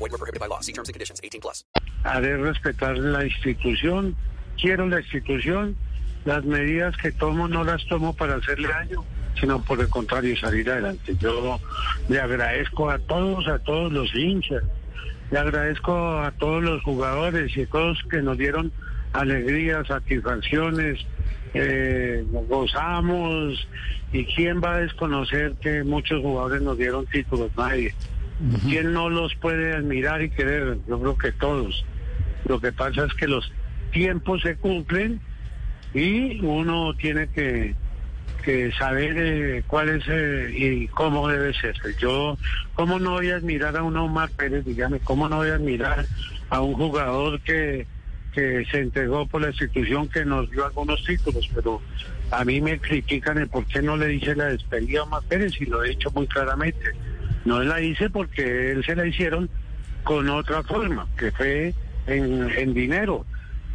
[0.00, 0.60] Void were prohibited by law.
[0.60, 1.20] See terms and conditions.
[1.22, 1.62] 18 plus.
[2.04, 4.16] haré respetar la institución.
[4.60, 5.76] Quiero la institución.
[6.24, 9.04] Las medidas que tomo no las tomo para hacerle daño,
[9.40, 11.16] sino por el contrario, salir adelante.
[11.18, 11.58] Yo
[12.08, 14.62] le agradezco a todos, a todos los hinchas.
[15.30, 18.70] Le agradezco a todos los jugadores y a todos que nos dieron
[19.14, 21.00] alegrías, satisfacciones,
[21.54, 23.66] eh, gozamos.
[24.12, 27.50] ¿Y quién va a desconocer que muchos jugadores nos dieron títulos?
[27.56, 27.94] Nadie.
[28.62, 30.78] ¿Quién no los puede admirar y querer?
[30.88, 31.84] Yo creo que todos.
[32.46, 33.52] Lo que pasa es que los
[33.92, 35.20] tiempos se cumplen
[35.92, 37.74] y uno tiene que,
[38.42, 41.76] que saber eh, cuál es eh, y cómo debe ser.
[41.98, 42.38] Yo,
[42.74, 44.64] ¿cómo no voy a admirar a un Omar Pérez?
[44.64, 46.06] Dígame, ¿cómo no voy a admirar
[46.48, 47.86] a un jugador que,
[48.32, 51.48] que se entregó por la institución que nos dio algunos títulos?
[51.54, 51.82] Pero
[52.30, 55.60] a mí me critican el por qué no le dice la despedida a Omar Pérez
[55.60, 56.94] y lo he dicho muy claramente.
[57.44, 59.48] No la hice porque él se la hicieron
[60.04, 61.74] con otra forma, que fue
[62.06, 63.24] en, en dinero.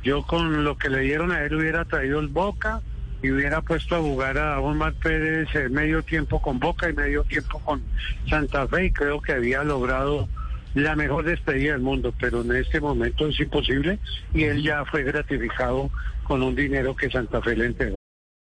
[0.03, 2.81] Yo con lo que le dieron a él hubiera traído el Boca
[3.23, 7.59] y hubiera puesto a jugar a Omar Pérez medio tiempo con Boca y medio tiempo
[7.59, 7.81] con
[8.29, 10.27] Santa Fe y creo que había logrado
[10.75, 13.97] la mejor despedida del mundo, pero en este momento es imposible
[14.33, 15.89] y él ya fue gratificado
[16.23, 17.95] con un dinero que Santa Fe le entregó.